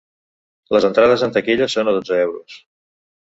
Les 0.75 0.87
entrades 0.89 1.25
en 1.27 1.35
taquilla 1.35 1.69
són 1.73 1.91
a 1.91 1.95
dotze 1.99 2.17
euros. 2.25 2.57